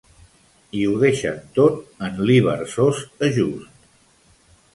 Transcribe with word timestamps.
I 0.77 0.79
ho 0.91 0.93
deixen 1.03 1.37
tot 1.59 1.77
en 2.07 2.17
l'ivarsós 2.31 3.03
ajust. 3.29 3.87